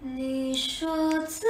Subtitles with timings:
[0.00, 1.48] 你说在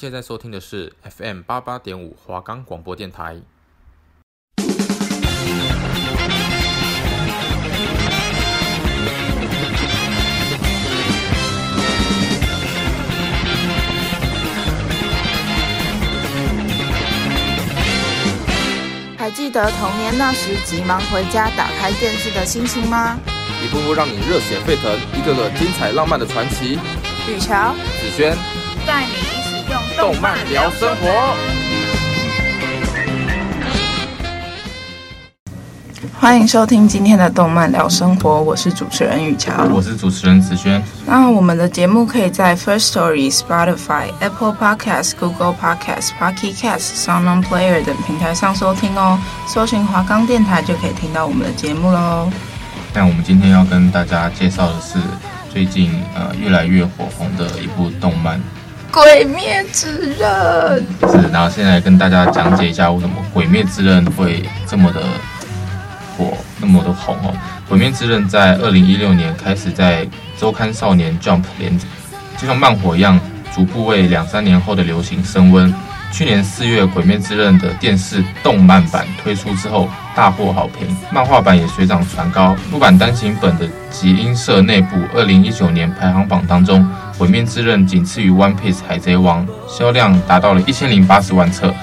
[0.00, 3.36] 现在收听的是 FM 八八点五华冈广播电台。
[19.18, 23.18] 还记得童年那时急忙回家打开电视的心情吗？
[23.64, 26.78] 一步步让你热血沸腾，一个个精彩浪漫的传奇。
[27.28, 28.38] 雨乔、子轩
[28.86, 29.47] 带你。
[29.98, 31.34] 用动漫聊生活，
[36.18, 40.80] 欢迎收听今天的动漫聊生活，我是主持人雨乔，我是主持人子轩。
[41.04, 49.18] 那我们的节目可以在 First Story、Spotify、Apple Podcasts、Google Podcasts、Pocket Casts、SoundOn Player 等平台上收听哦。
[49.48, 52.30] 搜寻华冈电台就可以听到我们的节目喽。
[52.94, 54.98] 那我们今天要跟大家介绍的是
[55.52, 58.40] 最近呃越来越火红的一部动漫。
[58.92, 65.02] 鬼灭之刃是，然后现在跟大家讲解一下为什么鬼灭之刃会这么的
[66.16, 67.34] 火，那么的红哦。
[67.68, 70.06] 鬼灭之刃在二零一六年开始在
[70.38, 71.86] 周刊少年 Jump 连载，
[72.38, 73.20] 就像慢火一样，
[73.54, 75.72] 逐步为两三年后的流行升温。
[76.10, 82.56] 去年四月，《鬼灭之刃》的电视动漫版推出之后，大获好评，漫画版也水涨船高。
[82.70, 86.80] 出版单行本的集英社内部二零一九年排行榜当中，
[87.18, 91.74] 《鬼灭之刃》仅次于《One Piece》海贼王，销量达到了一千零八十万册。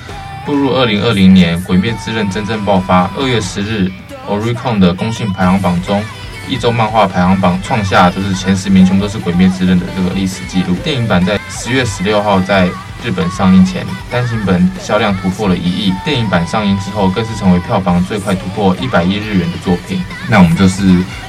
[0.45, 3.09] 步入二零二零年，《鬼灭之刃》真正爆发。
[3.17, 3.91] 二月十日
[4.29, 6.01] ，Oricon 的公信排行榜中，
[6.47, 10.73] 一周漫画排行榜创下就是前十名全部都是《鬼灭之刃》的这个历史记录。
[10.75, 12.69] 电影版在十月十六号在
[13.05, 15.93] 日本上映前，单行本销量突破了一亿。
[16.03, 20.01] 电影版上映之后，更是成为票房最快突破一百亿日元的作品。
[20.27, 20.83] 那我们就是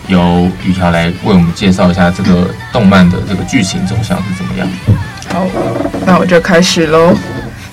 [0.09, 4.66] 由雨条来为我们介绍一下这个动漫的这个剧情走向是怎么样。
[5.28, 5.47] 好，
[6.06, 7.14] 那我就开始喽。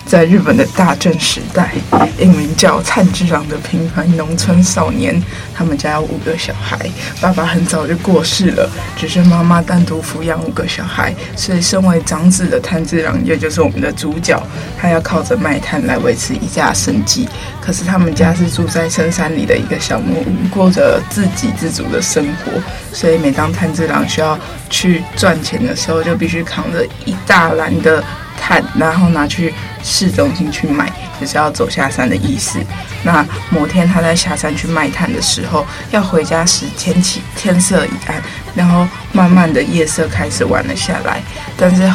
[0.05, 1.71] 在日本的大正时代，
[2.19, 5.19] 一名叫炭治郎的平凡农村少年，
[5.55, 6.77] 他们家有五个小孩，
[7.19, 14.41] 爸爸很早就过世了，只是妈妈单独抚养五个小孩，所以身为长子的炭治郎，也就是我们的主角，
[14.77, 17.27] 他要靠着卖炭来维持一家生计。
[17.59, 22.51] 可是他们家是住在深山里的一个小木屋，过着自给自足的生活，
[22.91, 24.37] 所以每当炭治郎需要
[24.69, 28.03] 去赚钱的时候，就必须扛着一大篮的
[28.45, 32.59] 炭，然后拿去市中心去卖，就是要走下山的意思。
[33.03, 38.21] 那某天他在下山去卖炭的时候，要回家时天气天色已暗，
[38.53, 41.21] 然后慢慢的夜色开始晚了下来。
[41.55, 41.89] 但是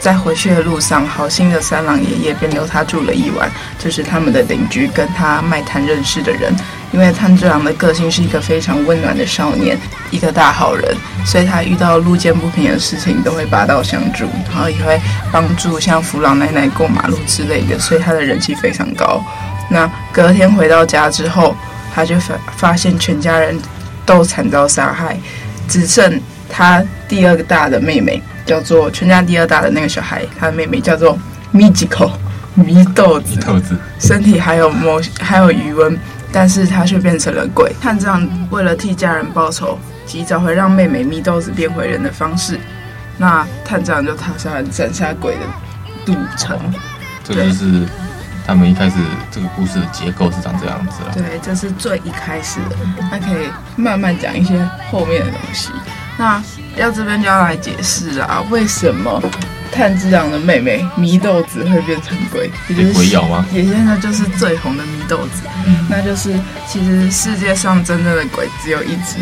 [0.00, 6.54] 在回去的路上，好心的三郎爷爷便留他住了一晚，就是他们的邻居跟他卖炭认识的人。
[6.92, 9.78] 因为炭治郎的个性是一个非常温暖的少年，
[10.10, 19.22] 一个大好人，所以他遇到路见不平的事情都会拔刀相助，然后也会帮助像扶老奶奶过马路之类的，所以他的人气非常高。
[19.70, 21.54] 那隔天回到家之后，
[21.94, 23.56] 他就发发现全家人
[24.04, 25.16] 都惨遭杀害，
[25.68, 31.16] 只剩他第二个大的妹妹，叫做全家第二大的那个小孩，他的妹妹叫做
[31.52, 32.10] 米吉口
[32.54, 35.96] 米豆子，豆子身体还有某还有余温。
[36.32, 37.72] 但是他却变成了鬼。
[37.80, 42.58] 炭治郎为了替家人报仇，及早会让妹妹米豆子变回人的方式，
[43.18, 46.58] 那炭治郎就踏上了斩杀鬼的路程。
[47.24, 47.86] 这就是
[48.46, 48.96] 他们一开始
[49.30, 51.12] 这个故事的结构是长这样子了。
[51.14, 52.76] 对，这是最一开始的，
[53.10, 54.58] 那可以慢慢讲一些
[54.90, 55.70] 后面的东西。
[56.16, 56.42] 那
[56.76, 59.22] 要这边就要来解释啊，为什么？
[59.72, 63.46] 炭治郎的妹妹祢豆子会变成鬼，也就是鬼咬吗？
[63.52, 66.34] 也现在就是最红的祢豆子，嗯、那就是
[66.66, 69.18] 其实世界上真正的鬼只有一只，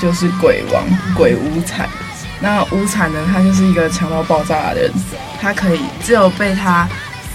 [0.00, 0.84] 就是鬼王
[1.14, 1.88] 鬼无惨。
[2.40, 4.92] 那无惨呢，他就是一个强到爆炸的人，
[5.40, 6.88] 他可以只有被他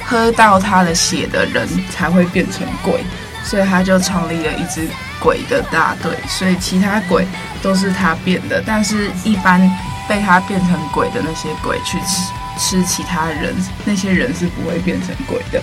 [0.04, 3.04] 喝到他的血的人才会变成鬼，
[3.44, 4.88] 所以他就创立了一支
[5.20, 7.28] 鬼的大队，所以其他鬼
[7.62, 9.70] 都是他变的，但是一般。
[10.08, 13.56] 被他变成鬼的那些鬼去吃吃其他人，
[13.86, 15.62] 那些人是不会变成鬼的。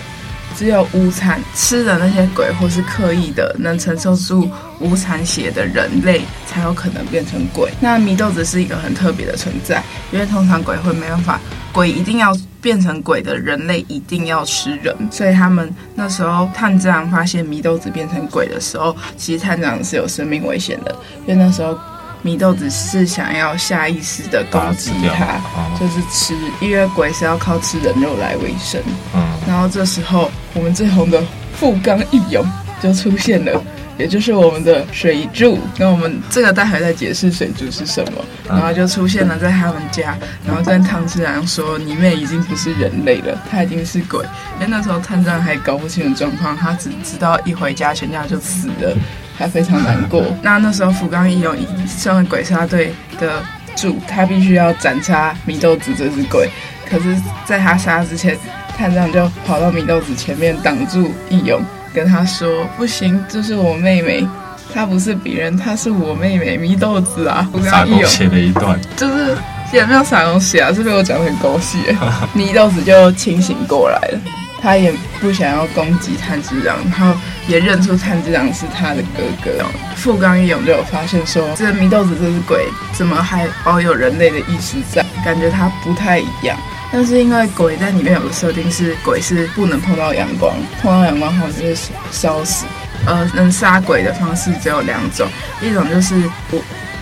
[0.57, 4.49] 只有无惨吃的那些鬼，或是刻意的能承受住
[4.79, 7.69] 无惨血的人类，才有可能变成鬼。
[7.81, 9.83] 那祢豆子是一个很特别的存在，
[10.13, 11.41] 因为通常鬼会没办法
[11.73, 20.95] 鬼一定要变成鬼的人类一定要吃人，所以他们那时候探长发现祢豆子变成鬼的时候，其实探长是有生命危险的，
[21.27, 21.77] 因为那时候
[22.25, 25.39] 祢豆子是想要下意识的攻击他，
[25.79, 28.81] 就是吃，因为鬼是要靠吃人肉来维生。
[29.13, 31.23] 嗯，然后这时候我们最红的
[31.53, 32.43] 富冈义勇
[32.81, 33.63] 就出现了。
[33.97, 38.25] 也就是我们的水柱，那我们这个待会再解释水柱是什么。
[38.45, 44.19] 然后就出现了在他们家，然后跟汤之郎说：“你妹已经不是人类了，她已经是鬼。”
[44.59, 48.93] 因为那时候探长还搞不清楚状况，他只知道一回家全家就死了，
[49.37, 50.23] 还非常难过。
[50.41, 51.55] 那那时候福冈义勇
[51.87, 53.43] 身为鬼杀队的
[53.75, 56.49] 主，他必须要斩杀祢豆子这只鬼。
[56.89, 57.15] 可是，
[57.45, 58.37] 在他杀之前，
[58.77, 61.61] 炭治郎就跑到祢豆子前面挡住义勇。
[61.93, 64.27] 跟他说不行，这是我妹妹，
[64.73, 67.47] 她不是别人，她是我妹妹祢豆子啊！
[67.51, 69.33] 福冈义勇写了一段，就是
[69.71, 71.95] 也没有撒狗血啊，是被我讲的很狗血。
[72.35, 74.19] 祢豆子就清醒过来了，
[74.65, 74.91] 他也
[75.21, 77.15] 不想要攻击炭治郎，然后
[77.47, 79.63] 也认出炭治郎是他的哥哥。
[79.95, 85.05] 富冈义勇就有发现说，这个祢豆子这只鬼怎么还保有人类的意识在？
[85.23, 86.57] 感觉他不太一样。
[86.91, 91.75] 但是因为鬼在里面有个设定是鬼是不能碰到阳光，碰到阳光后就会
[92.11, 92.65] 烧死。
[93.05, 95.27] 呃，能杀鬼的方式只有两种，
[95.61, 96.15] 一种就是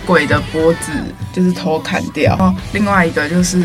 [0.04, 0.92] 鬼的脖子
[1.32, 3.62] 就是头砍掉，另外一个就是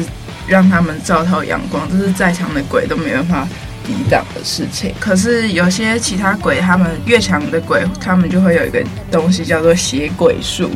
[0.48, 3.48] 让他们照到阳光，这是再强的鬼都没办法
[3.90, 4.94] 抵挡的事情。
[5.00, 10.70] 可是有些其他鬼，他们越强的鬼，他们就会有一个东西叫做邪鬼术。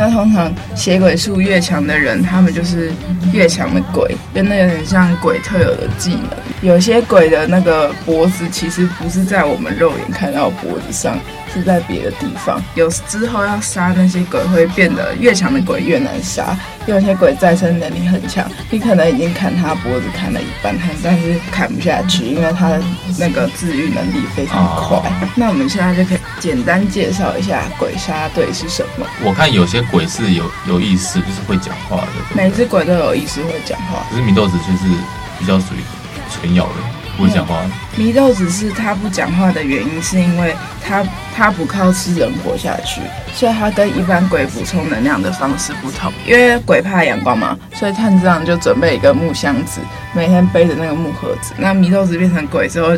[0.00, 2.90] 那通常血鬼术越强的人，他们就是
[3.34, 6.30] 越强的鬼，真的有点像鬼特有的技能。
[6.62, 11.18] 有些鬼的那个脖子其实不是在我们肉眼看到脖子上。
[11.52, 16.56] 是在别的地方，有之后要杀那些鬼会变得越强的鬼越难杀，
[16.86, 22.80] 有些鬼再生能力很强，你可能已经砍他脖子砍了一半，他但是砍不下去，因为他的
[23.18, 24.98] 那个治愈能力非常快。
[24.98, 25.28] 哦。
[25.34, 29.04] 那我们现在就可以简单介绍一下鬼杀队是什么。
[29.24, 32.12] 我看有些鬼是有有意识，就是会讲话的。
[32.34, 34.94] 每只鬼都有意识会讲话，可是米豆子就是
[35.38, 35.78] 比较属于
[36.30, 36.74] 纯咬人。
[37.16, 37.60] 不会讲话。
[37.96, 41.04] 米豆子是他不讲话的原因，是因为他
[41.36, 43.02] 他不靠吃人活下去，
[43.34, 46.10] 所以他跟一般鬼补充能量的方式不同。
[46.26, 49.80] 因为鬼怕阳光嘛，所以炭治郎就准备一个木箱子，
[50.14, 51.52] 每天背着那个木盒子。
[51.58, 52.96] 那米豆子变成鬼之后，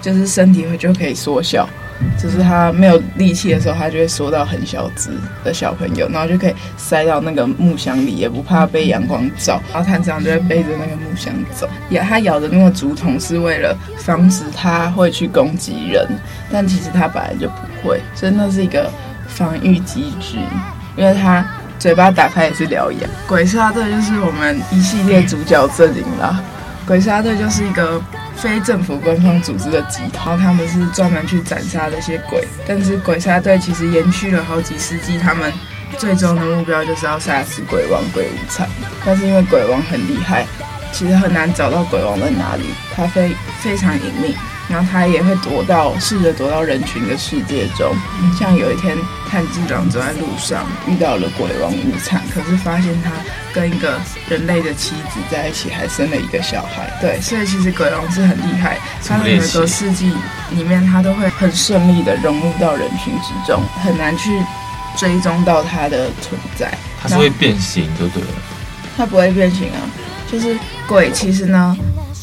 [0.00, 1.68] 就是身体会就可以缩小。
[2.16, 5.10] 就是他没有力气的时候，他就会缩到很小只
[5.44, 9.60] 的小朋友，然后就可以塞到那个木箱里，也不怕被阳光照。
[9.72, 11.68] 然后炭治郎就会背着那个木箱走。
[11.90, 16.06] 咬他咬的那个竹筒是为了防止他会去攻击人，
[16.52, 18.90] 但其实他本来就不会，所以那是一个
[19.26, 20.38] 防御机制。
[20.96, 21.44] 因为他
[21.78, 23.08] 嘴巴打开也是獠牙。
[23.26, 26.40] 鬼杀队就是我们一系列主角阵营啦。
[26.86, 28.00] 鬼杀队就是一个。
[28.40, 32.46] 非政府官方组织的集团，他们是专门去斩杀那些鬼。
[32.66, 35.52] 但是鬼杀队其实延续了好几世纪，他们
[35.98, 38.66] 最终的目标就是要杀死鬼王鬼无常。
[39.04, 40.46] 但是因为鬼王很厉害，
[40.92, 42.64] 其实很难找到鬼王在哪里，
[42.94, 44.36] 他非非常隐秘。
[44.68, 47.90] 然后他也会躲到，试着躲到人群的世界中。
[48.38, 48.94] 像有一天，
[49.30, 53.10] 炭治郎走在路上，遇到了鬼王无常，可是发现他
[53.52, 56.90] 跟一个人类的妻子在一起，还生了一个小孩。
[57.00, 60.12] 对，所以其实鬼王是很厉害，他的每个世纪
[60.50, 64.42] 里面，他都会很顺利的融入到人群之中，很难去
[64.96, 66.72] 追踪到他的存在。
[67.00, 68.28] 他是会变形，就对了。
[68.96, 69.78] 他不会变形啊，
[70.30, 71.76] 就是鬼，其实呢，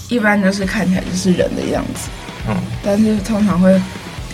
[0.10, 2.10] 一般就是看起来就是人的样子。
[2.50, 3.82] 嗯，但是通常会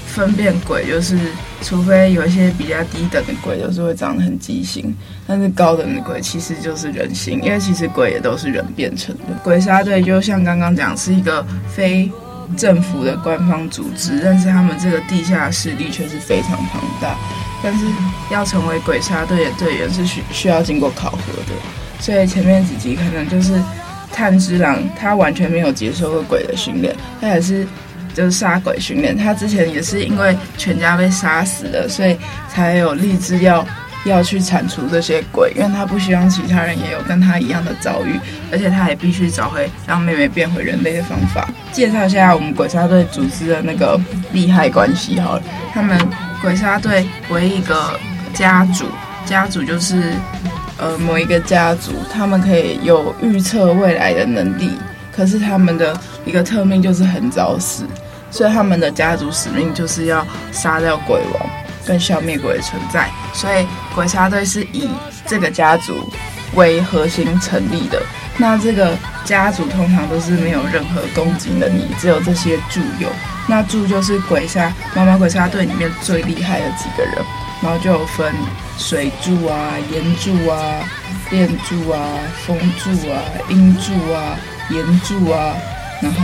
[0.08, 1.18] 分辨鬼，就是
[1.62, 4.94] 除非有一些比较低等的鬼，都是会长得很畸形。
[5.28, 9.24] 但是高等的鬼其实就是人形，因为其实鬼也都是人变成的。
[9.44, 12.12] 鬼杀队就像刚刚讲，是一个非
[12.58, 17.16] 政府的官方组织，但是他们这个地下势力却是非常庞大。
[17.64, 17.86] 但是
[18.32, 21.54] 要成为鬼杀队的队员是需需要经过考核的，
[22.00, 23.62] 所以前面几集可能就是
[24.12, 27.68] 炭治郎他完全没有接受过鬼的训练，他也是。
[28.14, 32.18] 就是杀鬼训练，他之前也是因为全家被杀死了，所以
[32.50, 33.66] 才有立志要
[34.06, 38.20] 要去铲除这些鬼，因为他不希望其他人也有跟他一样的遭遇，
[38.52, 41.48] 而且他也必须找回让妹妹变回人类的方法。
[41.72, 44.00] 介绍一下我们鬼杀队组织的那个
[44.34, 45.98] 利害关系好了，他们
[46.42, 48.00] 鬼杀队为一个
[48.34, 48.86] 家族，
[49.26, 50.14] 家族就是
[50.78, 54.72] 呃某一个家族，他们可以有预测未来的能力。
[55.12, 57.86] 可是他们的一个特命就是很早死，
[58.30, 61.50] 所以他们的家族使命就是要杀掉鬼王，
[61.86, 63.10] 跟消灭鬼的存在。
[63.34, 64.90] 所以鬼杀队是以
[65.26, 65.94] 这个家族
[66.56, 68.02] 为核心成立的。
[68.38, 73.10] 那这个家族通常都是没有任何攻击能力，只有这些柱有。
[73.48, 77.16] 那柱就是鬼杀妈妈鬼杀队里面最厉害的几个人，
[77.62, 78.34] 然后就有分
[78.78, 80.58] 水柱啊、岩柱啊、
[81.30, 82.00] 电柱啊、
[82.46, 84.40] 风柱啊、阴柱啊、
[84.72, 85.54] 炎柱啊，
[86.02, 86.20] 然后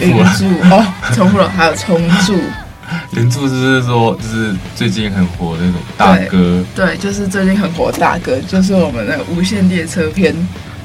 [0.00, 2.38] 云柱哦， 重复了，还有重柱。
[3.12, 10.34] 炎柱就是说，就是最近很火的那种大哥，对，对，就是最近很火的大哥，就是我们的无限列车篇。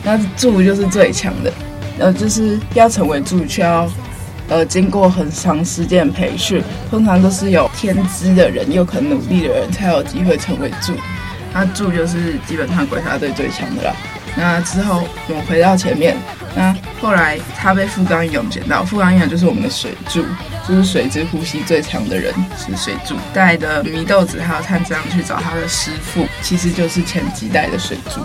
[0.03, 1.53] 那柱就是最强的，
[1.99, 3.89] 呃，就是要成为柱，需要
[4.49, 10.93] 呃经过很长时间的培训，通常都是有天资的人，又肯努力的人才有机会成为柱。
[11.53, 13.95] 那柱就是基本上鬼杀队最强的啦。
[14.35, 16.17] 那之后我们回到前面，
[16.53, 20.23] 那后来他被富冈勇捡到，富冈勇就是我们的水柱，
[20.65, 28.21] 就是水之呼吸最强的人是水柱，带的祢豆子还有炭治郎去找他的师傅，其实就是前几代的水柱，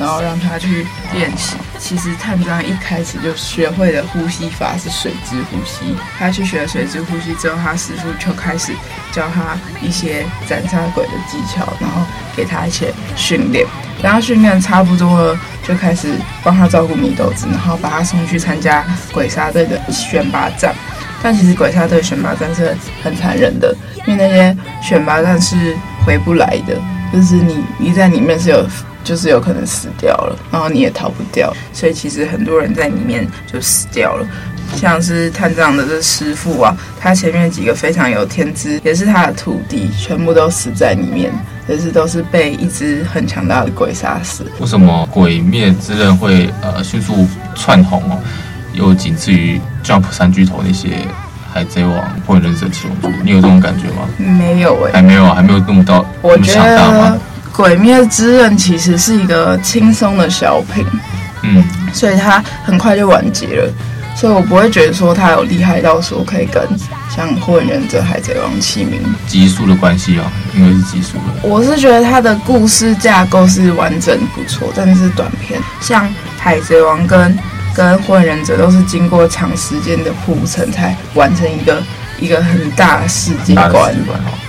[0.00, 1.54] 然后让他去练习。
[1.78, 8.72] 其实炭治郎一开始就学会的呼吸法是水之呼吸，他去学水之呼吸之后，他师傅就开始
[9.12, 12.02] 教他一些斩杀鬼的技巧，然后
[12.34, 13.64] 给他一些训练。
[14.02, 16.08] 等他训练差不多了，就开始
[16.44, 20.74] 帮他照顾米豆子，然后把他送去参加鬼杀队的选拔战。
[21.22, 23.74] 但其实鬼杀队选拔战是很残忍的，
[24.06, 25.74] 因为那些选拔战是
[26.04, 26.76] 回不来的，
[27.12, 28.64] 就是你你在里面是有，
[29.02, 31.52] 就是有可能死掉了，然后你也逃不掉。
[31.72, 34.26] 所以其实很多人在里面就死掉了，
[34.74, 41.32] 像是探长的这师傅啊，他前面几个非常有天资，也是他的徒弟，全部都死在里面。
[41.66, 44.46] 可是都是被一只很强大的鬼杀死。
[44.60, 48.20] 为什么《鬼灭之刃》会呃迅速窜红哦？
[48.72, 50.88] 又仅次于 Jump 三巨头那些
[51.52, 51.92] 《海贼王》
[52.24, 53.08] 《火影忍者》《七龙珠》？
[53.24, 54.08] 你有这种感觉吗？
[54.16, 56.78] 没有哎、欸，还没有啊，还没有那么到我觉得
[57.52, 60.86] 《鬼灭之刃》其实是一个轻松的小品，
[61.42, 63.72] 嗯，所以它很快就完结了。
[64.16, 66.66] 所以我不会觉得说他有厉害到说可以跟
[67.14, 68.98] 像《火影忍者》《海贼王》齐名。
[69.26, 71.22] 集数的关系哦，因为是集数的。
[71.42, 75.60] 我是觉得他的故事架构是完整不错，但是短片。
[75.82, 76.04] 像
[76.38, 77.38] 《海贼王》跟
[77.74, 81.82] 跟《火影忍者》都是经过长时间的铺陈才完成一个
[82.18, 83.94] 一个很大的世界观。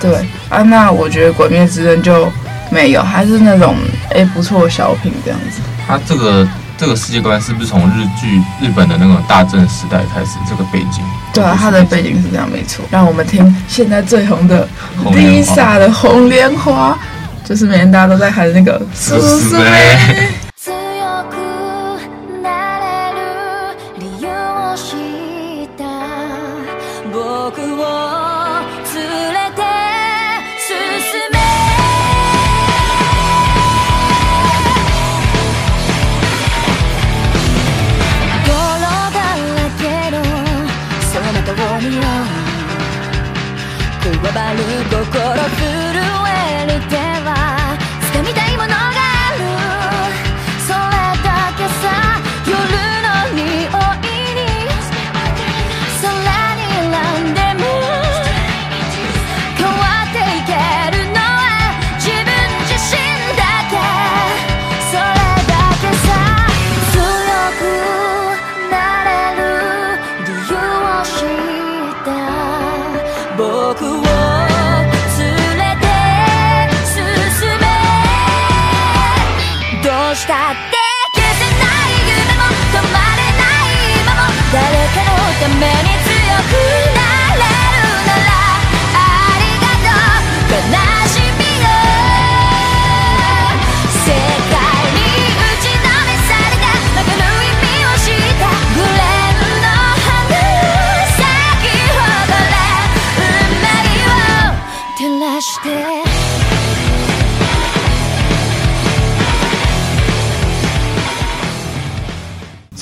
[0.00, 2.32] 对啊，那我觉得《鬼灭之刃》就
[2.70, 3.76] 没有，还是那种
[4.14, 5.60] 哎不错的小品这样子。
[5.86, 6.48] 他这个。
[6.78, 10.38] 这个世界观是不是从日剧日本的那种大正时代开始？
[10.48, 11.02] 这个背景，
[11.34, 12.84] 对啊，它的背景是这样，没错。
[12.88, 14.66] 让我们听现在最红的
[15.04, 16.96] Lisa 的《红莲花》，
[17.48, 18.80] 就是每天大家都在喊那个。
[18.94, 19.56] 苏苏
[80.18, 80.74] したって
[81.14, 82.42] 消せない夢も
[82.74, 86.10] 止まれない今も誰かのために強
[86.42, 86.58] く
[86.96, 87.06] な
[87.38, 88.34] れるなら
[88.94, 90.77] ありがとう。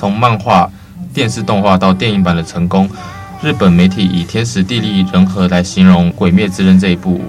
[0.06, 0.70] 从漫画、
[1.12, 2.88] 电视动画到电影版的成功，
[3.42, 7.20] 日本媒体以天时地利人和来形容《鬼灭之刃》这一部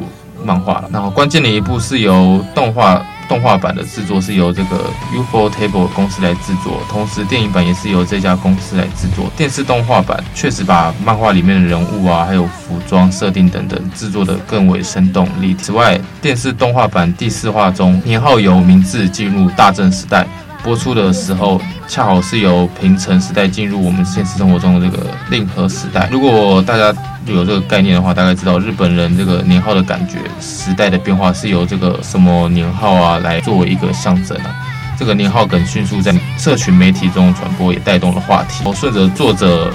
[0.45, 0.83] 漫画。
[0.93, 9.25] 然后关键的一部是由动画动画版的制作是由这个 ufotable 公司来制作，同时电影版也是由这家公司来制作。
[9.35, 15.63] 电视动画版确实把漫画里面的人物啊，还有服装设定等等制作得更为生动立体。
[15.63, 20.27] 此外，电视动画版第四话中，年号由明治进入大正时代。
[20.63, 26.09] 播出的时候，恰好是由平成时代进入我们现实生活中的这个令和时代。
[26.11, 26.93] 如果大家
[27.25, 34.55] 有这个概念的话，大概知道日本人这个年号的感觉，时代的变化是由这个什么年号啊来作为一个象征啊。
[34.99, 38.63] 这个年号梗迅速在社群媒体中传播，也带动了话题。
[38.65, 39.71] 我顺着作者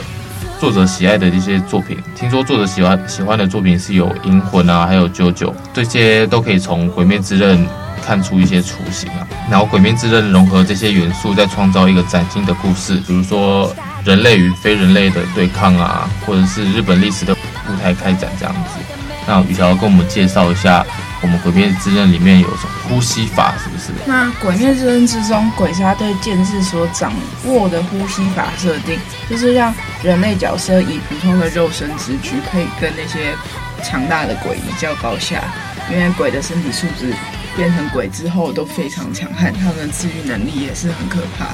[0.59, 5.35] 作者喜爱的一些作品，听说作者喜欢喜欢的作品是有《银魂》啊，还有《JoJo》，
[5.73, 7.59] 这些都可以从《鬼灭之刃》
[8.05, 9.27] 看出一些雏形啊。
[9.51, 18.81] 然后《鬼灭之刃》融合这些元素，再创造一个崭新的故事，比如说人类与非人类的对抗啊，或者是日本历史的舞台开展这样子。
[19.27, 20.85] 那雨乔跟我们介绍一下。
[21.25, 23.55] 我们《鬼灭之刃》里面有什么呼吸法？
[23.57, 23.93] 是不是？
[24.07, 27.13] 那《鬼灭之刃》之中，鬼杀队剑士所掌
[27.45, 28.99] 握的呼吸法设定，
[29.31, 33.37] 就是让人类角色以普通的肉身之躯，可以跟那些
[33.85, 35.45] 强大的鬼一较高下。
[35.93, 37.15] 因为鬼的身体素质
[37.57, 41.49] 变成鬼之后都非常强悍，他们的治愈能力也是很可怕。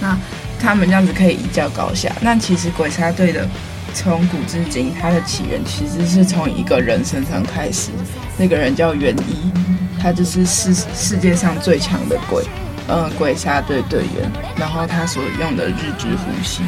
[0.00, 0.16] 那
[0.60, 2.10] 他们这样子可以一较高下。
[2.20, 3.48] 那其实鬼杀队的。
[3.92, 7.90] 从古至今，它的起源其实是从一个人身上开始。
[8.38, 9.50] 那个人叫元一，
[10.00, 12.44] 他就是世世界上最强的鬼，
[12.86, 14.30] 嗯，鬼杀队队员。
[14.56, 16.62] 然后他所用的日之呼吸，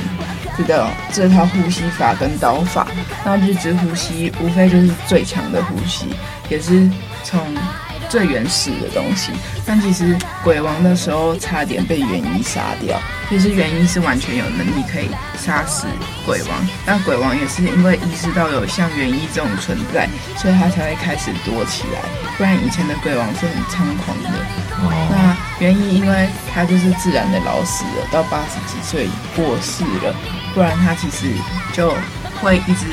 [0.59, 2.89] 这个这套呼吸法跟刀法，
[3.25, 6.07] 那日之呼吸无非就是最强的呼吸，
[6.51, 6.91] 也是
[7.23, 7.41] 从。
[8.13, 9.33] 最原始的东西，
[9.65, 10.15] 但其实
[10.45, 13.01] 鬼王的时候差点被元一杀掉。
[13.31, 15.87] 其实元一是完全有能力可以杀死
[16.27, 22.01] 鬼王，但鬼王也是因为意识到有像元一这种存在，所以他才会开始躲起来。
[22.37, 24.29] 不然以前的鬼王是很猖狂的。
[25.09, 30.15] 那元一因为他就是自然的老死了，到八十几岁过世了，
[30.53, 31.33] 不然他其实
[31.73, 31.95] 就
[32.43, 32.85] 会一直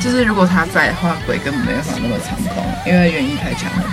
[0.00, 3.84] 就是如果他在的话，鬼根本没办法那么猖狂，因为元一太强了。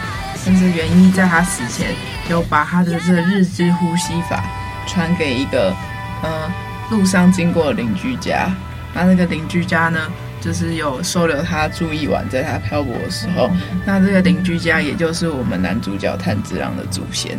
[0.49, 1.93] 甚至元一在他死前，
[2.27, 4.43] 有把他的这个日之呼吸法
[4.87, 5.71] 传给一个，
[6.23, 6.51] 呃，
[6.89, 8.51] 路上经过的邻居家。
[8.91, 9.99] 那那个邻居家呢，
[10.41, 13.47] 就是有收留他住一晚，在他漂泊的时候。
[13.85, 17.37] 那这个邻居家，也就是我们男主角炭治郎的祖先。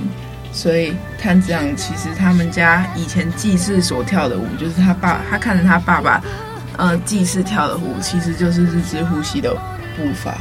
[0.53, 6.23] 所以炭治郎其实他们家以前祭祀所跳的舞，就是他爸，他看着他爸爸，
[6.77, 9.53] 呃，祭祀跳的舞，其实就是日之呼吸的
[9.97, 10.33] 步伐。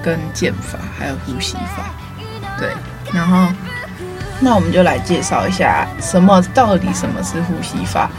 [0.00, 1.90] 跟剑法还有呼吸法，
[2.58, 2.70] 对，
[3.12, 3.52] 然后
[4.40, 8.10] 那我们就来介绍一下什么到底什么是呼吸法。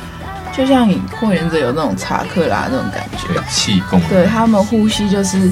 [0.52, 5.49] 就像你霍元者有那种查克拉那种感觉，气功，对，他们呼吸就是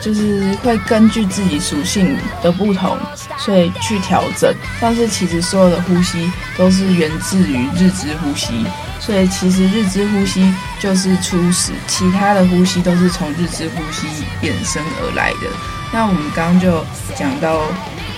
[0.00, 2.96] 就是会根据自己属性的不同，
[3.38, 4.54] 所以去调整。
[4.80, 8.64] 但是其实所有的呼吸都是源自于日之呼吸。
[9.00, 14.06] 所以其实日之呼吸就是初始，其他的呼吸都是从日之呼吸
[14.40, 15.50] 衍生而来的。
[15.92, 16.82] 那我们刚刚就
[17.14, 17.60] 讲到，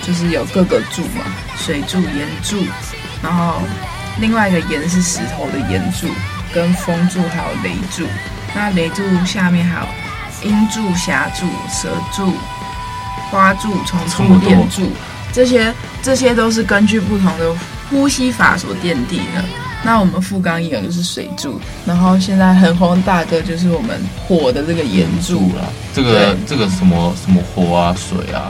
[0.07, 1.25] 就是有各个柱嘛，
[1.57, 2.55] 水柱、岩柱，
[3.21, 3.61] 然后
[4.21, 6.07] 另外一个岩是石头的岩柱，
[6.53, 8.05] 跟风柱还有雷柱。
[8.55, 12.33] 那雷柱下面还有鹰柱、霞柱、蛇柱、
[13.29, 14.89] 花柱、虫柱、电柱，
[15.33, 17.53] 这些这些都是根据不同的
[17.89, 19.43] 呼吸法所奠定的。
[19.83, 25.71] 那我们富冈义勇就是水柱，然后现在很红大哥就是我们火的这个岩柱了。
[25.93, 28.49] 这个这个什么什么火啊水啊，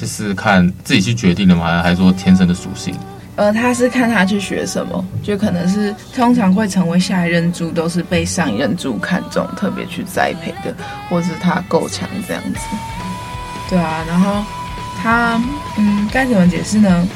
[0.00, 1.82] 就是看自己去决定的吗？
[1.82, 2.94] 还是说天生的属性？
[3.36, 10.74] 呃，他是看他去学什么，就可能是通常会成为下一任柱，都是被上一任柱看中，特别去栽培的，
[11.08, 12.58] 或是他够强这样子。
[13.68, 14.44] 对啊，然后
[15.02, 15.42] 他
[15.76, 17.08] 嗯该怎么解释呢？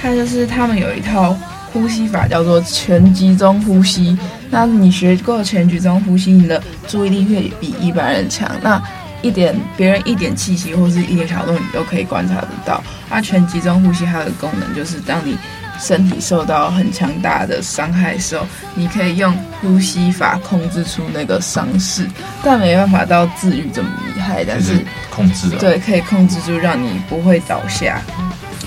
[0.00, 1.36] 他就是他们有一套。
[1.72, 4.16] 呼吸法叫做全集中呼吸。
[4.48, 8.50] 那你学过全集中呼吸，你的注意力会比一般人强。
[8.62, 8.82] 那
[9.22, 12.82] 一点别人一点气息或是一点小动，你都可以观察得到。
[13.08, 15.36] 那全集中呼吸它的功能就是，当你
[15.78, 22.08] 身体受到很强大的伤害的时候，你可以用呼吸法控制出那个伤势，
[22.42, 24.44] 但没办法到治愈这么厉害。
[24.44, 28.00] 但是控制了，对，可以控制住让你不会倒下。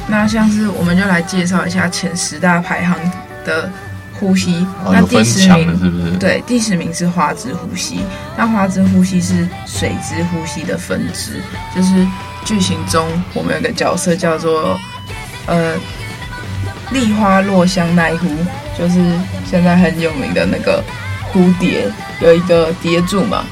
[0.07, 2.97] 那像是我们就来介绍一下前十大排行
[3.45, 3.71] 的
[4.19, 4.65] 呼吸。
[4.83, 6.11] 哦、那第十名是不是？
[6.17, 8.01] 对，第十名是花枝呼吸。
[8.37, 11.41] 那花枝呼吸是水之呼吸的分支，
[11.75, 12.05] 就是
[12.45, 14.79] 剧情中我们有个角色叫做
[15.45, 15.75] 呃
[16.91, 18.27] 丽花落香奈乎，
[18.77, 18.99] 就是
[19.49, 20.83] 现在很有名的那个
[21.31, 23.43] 蝴蝶，有一个蝶柱嘛，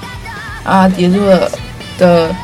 [0.63, 1.51] 啊，蝶柱的
[1.97, 2.36] 的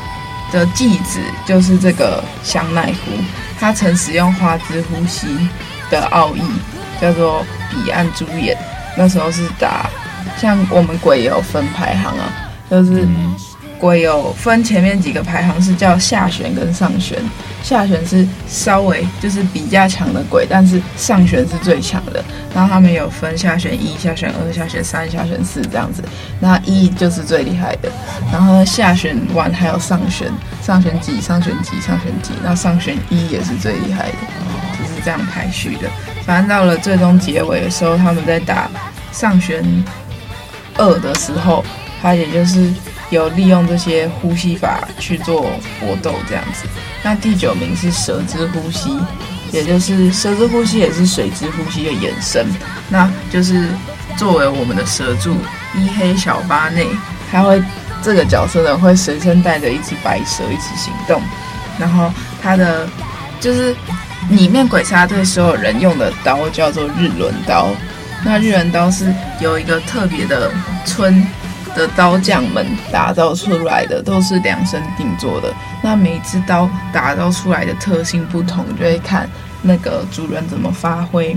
[0.52, 3.12] 的继子就是这个香奈乎。
[3.58, 5.26] 他曾使用花枝呼吸
[5.90, 6.42] 的奥义，
[7.00, 8.56] 叫做彼岸朱眼。
[8.96, 9.90] 那时候是打，
[10.38, 12.30] 像我们鬼也有分排行啊，
[12.70, 13.06] 就是
[13.78, 17.18] 鬼有分前面几个排行是叫下旋跟上旋。
[17.62, 22.22] 下旋是稍微就是比较强的鬼，但是上旋是最强的。
[22.54, 26.04] 然后他们有分下旋一、下旋二、下旋三、下旋四这样子。
[26.40, 27.90] 那一就是最厉害的。
[28.30, 30.30] 然后下旋完还有上旋，
[30.62, 32.32] 上旋几、上旋几、上旋几。
[32.42, 34.63] 那上旋一也是最厉害的，就是
[35.04, 35.88] 这样排序的。
[36.24, 38.70] 反正到了最终结尾的时候，他们在打
[39.12, 39.62] 上旋
[40.76, 41.62] 二的时候，
[42.00, 42.72] 他也就是
[43.10, 45.42] 有利用这些呼吸法去做
[45.78, 46.66] 搏斗这样子。
[47.02, 48.98] 那第九名是蛇之呼吸，
[49.52, 52.46] 也就是蛇之呼吸也是水之呼吸的衍生。
[52.88, 53.68] 那就是
[54.16, 55.36] 作为我们的蛇柱
[55.74, 56.86] 一黑小八内，
[57.30, 57.62] 他会
[58.02, 61.20] 这个角色呢会随身带着一只白蛇一起行动，
[61.78, 62.10] 然后
[62.42, 62.88] 他的
[63.38, 63.76] 就是。
[64.30, 67.68] 里面鬼杀队所有人用的刀叫做日轮刀，
[68.24, 70.50] 那日轮刀是由一个特别的
[70.84, 71.24] 村
[71.74, 75.52] 的刀匠们打造出来的，都是量身定做的。
[75.82, 79.28] 那每一支刀打造出来的特性不同，就会看
[79.62, 81.36] 那个主人怎么发挥。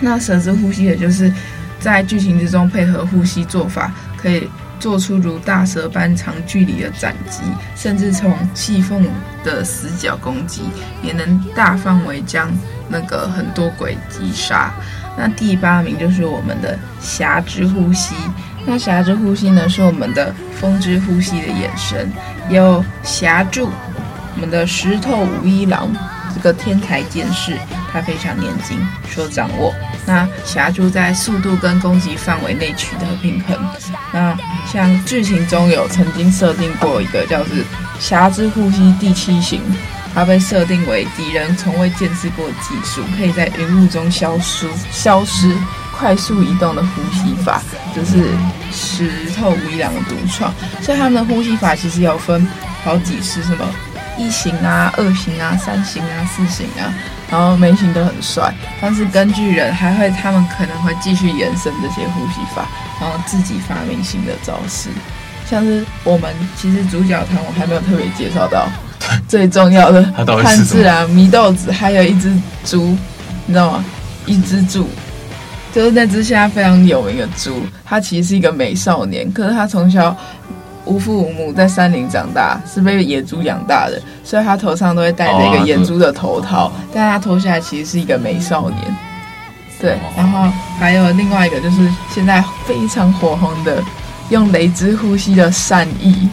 [0.00, 1.32] 那蛇之呼吸，也就是
[1.78, 4.48] 在剧情之中配合呼吸做法，可以。
[4.80, 7.42] 做出如大蛇般长距离的斩击，
[7.76, 9.06] 甚至从细缝
[9.44, 10.62] 的死角攻击，
[11.02, 12.50] 也能大范围将
[12.88, 14.72] 那个很多鬼击杀。
[15.16, 18.14] 那第八名就是我们的侠之呼吸。
[18.66, 22.10] 那侠之呼吸呢，是我们的风之呼吸的衍生，
[22.48, 23.70] 有侠柱，
[24.34, 25.88] 我们的石头五一郎。
[26.32, 27.56] 这个天才剑士，
[27.92, 28.78] 他非常年轻，
[29.10, 29.74] 所掌握。
[30.06, 33.56] 那霞柱在速度跟攻击范围内取得平衡。
[34.12, 34.36] 那
[34.70, 37.56] 像剧情中有曾经设定过一个叫做
[38.00, 39.60] “霞之呼吸第七型”，
[40.14, 45.54] 它被设定为敌人从未见识过技术，可以在云雾中消失、消失、
[45.92, 47.62] 快速移动的呼吸法，
[47.94, 48.28] 就是
[48.72, 50.52] 石头无一郎的独创。
[50.80, 52.46] 所以他们的呼吸法其实有分
[52.82, 53.64] 好几式，什么？
[54.20, 56.92] 一型啊，二型啊，三型啊，四型啊，
[57.30, 58.52] 然后每型都很帅。
[58.78, 62.68] 但是根据人还会，他们可能会继续延伸这些呼吸法，
[63.00, 64.90] 然后自己发明新的招式。
[65.48, 68.68] 像是我们其实主角团我还没有特别介绍到，
[69.26, 70.02] 最重要的
[70.42, 72.30] 炭治郎祢豆子，还有一只
[72.62, 72.94] 猪，
[73.46, 73.84] 你知道吗？
[74.26, 74.86] 一只猪，
[75.72, 80.14] 就是那只现在非常有名的猪，它其实是一个美少年，可是他从小。
[80.84, 88.96] 无父无母，在山林长大，是被野猪养大的，所以他头上都会戴着一个野猪的头套，哦、但他脱下来其实是一个美少年。
[89.80, 93.82] 对，然后还有另外一个就是现在非常火红的，
[94.28, 96.28] 用雷之呼吸的善意，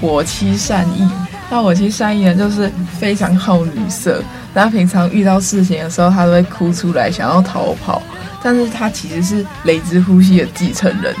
[0.00, 1.08] 我妻善意。
[1.50, 4.22] 那我妻善意呢，就是非常好女色，
[4.52, 8.02] 那平常遇到事情的时候，他都会哭出来，想要逃跑，
[8.42, 11.14] 但是他其实是雷之呼吸的继承人。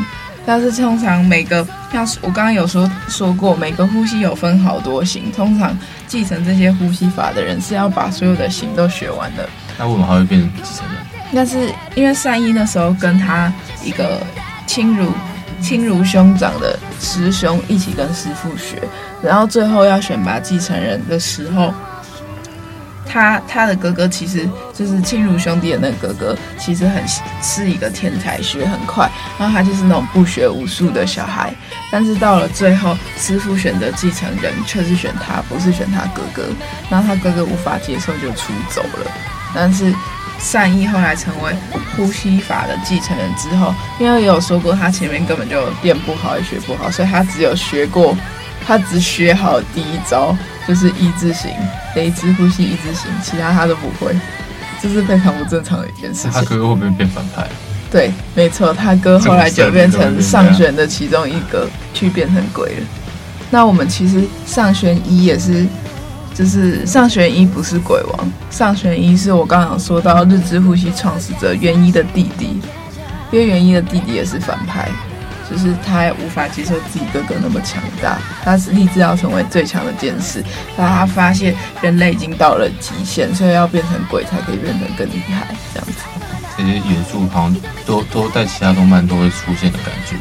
[0.48, 5.30] 但是通常每个，像我刚刚有说说过，每个呼吸有分好多型。
[5.30, 9.46] 通常继承这些呼吸法的人是要把所有的型都学完的。
[9.78, 10.96] 那为什么还会变成继承人？
[11.30, 13.52] 那是因为善一那时候跟他
[13.84, 14.22] 一个
[14.66, 15.12] 亲如
[15.60, 18.82] 亲如兄长的师兄一起跟师傅学，
[19.22, 21.74] 然后最后要选拔继承人的时候。
[23.08, 27.02] 他他的哥哥其实就是亲如兄弟的那个哥哥，其实很
[27.42, 29.10] 是一个天才，学很快。
[29.38, 31.52] 然后他就是那种不学无术的小孩。
[31.90, 36.44] 但是到了最后，师傅选择继承人却是选他，不是选他哥哥。
[36.90, 39.10] 然后他哥哥无法接受，就出走了。
[39.54, 39.94] 但是
[40.38, 41.52] 善逸后来成为
[41.96, 48.14] 呼吸法的继承人之后，因为也有说过他前面根本就练不好，也学不好，所以他只有学过，
[48.66, 50.36] 他只学好第一招。
[50.68, 51.50] 就是一字形，
[51.96, 54.14] 雷之呼吸一字形，其他他都不会，
[54.82, 56.30] 这是非常不正常的一件事情。
[56.30, 57.48] 他哥哥会不会变反派？
[57.90, 62.86] 对，没错，他哥后来就变成上弦的其中一个，去变成鬼了。
[63.50, 65.66] 那我们其实上弦一也是，
[66.34, 72.60] 就是上弦一不是鬼王，上弦一是我刚刚说到日之呼吸创始者元一的弟弟，
[73.32, 74.86] 因为元一的弟弟也是反派。
[75.50, 80.44] 就是他还无法接受自己哥哥那么强大，他是立志要成为最强的剑士，
[80.76, 85.94] 但他发现人类已经到了极限，所以要变成鬼才可以变得更厉害，这样子。
[86.56, 87.56] 这些元素好像
[87.86, 90.16] 都都在其他动漫都会出现的感觉，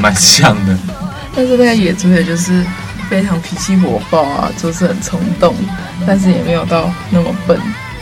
[0.00, 0.76] 蛮像的。
[1.34, 2.64] 但是那个野猪也就是
[3.08, 5.54] 非常脾气火爆啊，做事很冲动，
[6.06, 7.58] 但是也没有到那么笨。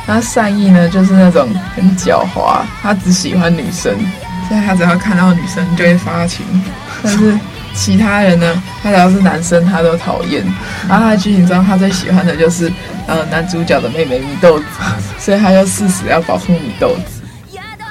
[0.07, 3.95] 那善意呢，就是那种很狡猾，他只喜欢女生。
[4.49, 6.45] 所以他只要看到女生就会发情，
[7.05, 7.39] 但是
[7.75, 10.43] 其他人呢，他只要是男生他都讨厌。
[10.89, 12.73] 然后他剧情中他最喜欢的就是
[13.07, 14.65] 呃男主角的妹妹米豆子，
[15.19, 17.23] 所以他就誓死要保护米豆子。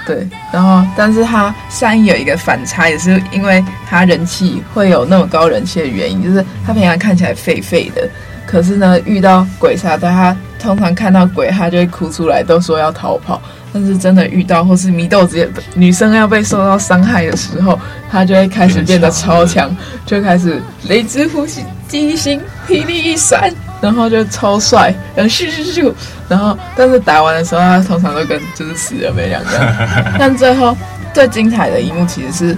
[0.05, 8.09] 对，然后但是他善意有一个反差，也是因为他人气会有那么高人气的原因，就是他平常看起来废废的，
[8.45, 13.41] 可是呢遇到鬼杀队，他通常看到鬼他就会哭出来，都说要逃跑。
[13.73, 17.77] 但是真的遇到，或是祢豆子女生要被受到伤害的时候，
[18.09, 19.69] 她就会开始变得超强，
[20.05, 25.93] 就开始雷之呼吸，机心，霹雳一闪，然后就超帅，然后咻咻咻，
[26.29, 29.75] 然后但是打完的时候，他通常都跟就是死了没两样。
[30.17, 30.75] 但最后
[31.13, 32.57] 最精彩的一幕其实是，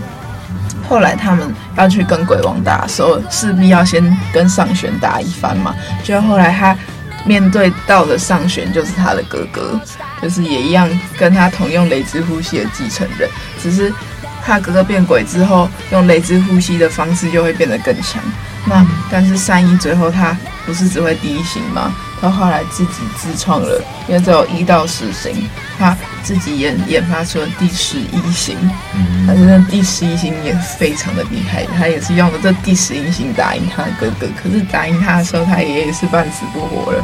[0.88, 5.76] 后来他们要去跟鬼王打的时候，势必要先跟上弦打一番嘛。
[6.04, 6.78] 就后来他
[7.26, 9.80] 面对到的上弦就是他的哥哥，
[10.22, 13.30] 就是也一样跟他同用雷之呼吸的继承人，
[13.62, 13.92] 只是
[14.44, 18.22] 他哥哥变鬼之后，用雷之呼吸的方式就会变得更强。
[18.66, 21.94] 那但是善一最后他不是只会第一型吗？
[22.22, 28.58] 他后来自己自创了，因为只有一到十星，他自己研研发出了第十一星。
[28.94, 34.28] 嗯，但是那第十一星也非常的厉害，他也是用了这第十一星打赢他的哥哥。
[34.42, 37.04] 可是打赢他的时候，他爷爷是半死不活了。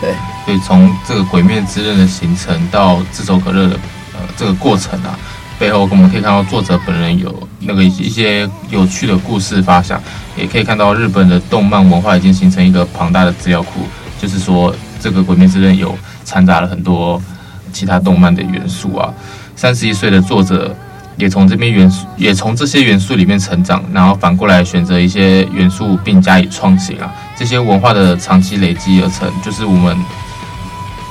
[0.00, 0.12] 对，
[0.44, 3.78] 所以从这个鬼灭之刃的形成到炙手可热的
[4.12, 5.18] 呃这个过程啊。
[5.56, 10.02] 背后我们可以看到作者本人有那个一些有趣的故事发想，
[10.36, 13.86] 也可以看到日本的动漫文化已经形成一个庞大的资料库，
[14.20, 17.20] 就是说这个《鬼灭之刃》有掺杂了很多
[17.72, 19.12] 其他动漫的元素啊。
[19.56, 20.74] 三十一岁的作者
[21.16, 27.12] 也从这边元素，也从这些元素里面成长，然后反过来选择一些元素并加以创新啊。
[27.36, 29.96] 这些文化的长期累积而成，就是我们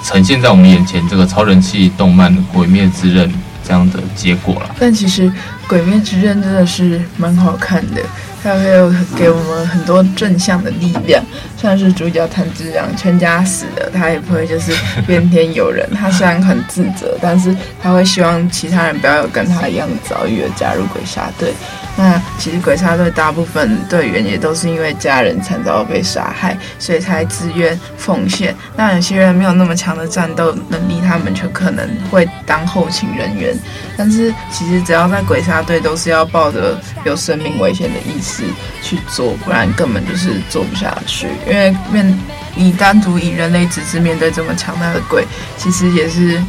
[0.04, 3.30] 呈现在我们眼前这个超人气动漫《鬼灭之刃》。
[3.66, 5.32] 这样的结果了，但其实
[5.68, 8.02] 《鬼灭之刃》真的是蛮好看的，
[8.44, 11.24] 它会有给我们很多正向的力量，
[11.58, 14.74] 像是主角炭治郎全家死了，他也不会就是
[15.08, 21.54] 怨天尤人，他虽然很自责，但是他会希望其他人不要有跟他一样的遭遇而加入鬼杀队。
[21.96, 28.54] 那其实鬼杀队大部分队员也都是因为家人惨遭被杀害，所以才自愿奉献。
[28.76, 33.56] 那有些人没有那么强的战斗能力，他们就可能会当后勤人员。
[33.96, 38.44] 但是其实只要在鬼杀队，都是要抱着有生命危险的意识
[38.82, 41.28] 去做，不然根本就是做不下去。
[41.48, 42.20] 因为面
[42.56, 45.26] 你单独以人类之姿面对这么强大的鬼，
[45.58, 46.42] 其实也是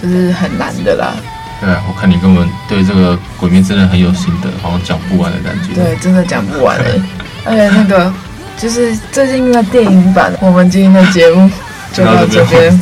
[0.00, 1.14] 就是很难的啦。
[1.60, 5.74] 对啊，我看你根本对这个《鬼面真的》很有心得，好像讲不完的感觉。
[5.74, 7.00] 对，真的讲不完哎。
[7.44, 8.12] 而且那个
[8.56, 11.50] 就是最近那个电影版，我们今天的节目
[11.92, 12.78] 就到这边。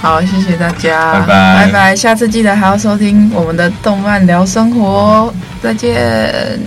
[0.00, 1.96] 好，谢谢大家，拜拜，拜拜。
[1.96, 5.32] 下次记得还要收听我们的动漫聊生活，
[5.62, 6.58] 再见。